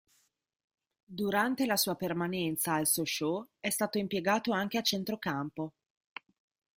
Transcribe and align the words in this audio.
Durante 1.05 1.67
la 1.67 1.75
sua 1.77 1.93
permanenza 1.93 2.73
al 2.73 2.87
Sochaux 2.87 3.47
è 3.59 3.69
stato 3.69 3.99
impiegato 3.99 4.51
anche 4.51 4.79
a 4.79 4.81
centrocampo. 4.81 5.73